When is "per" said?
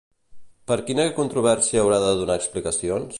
0.71-0.77